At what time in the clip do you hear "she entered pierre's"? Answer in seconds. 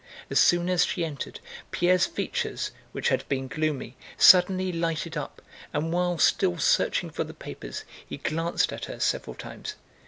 0.83-2.07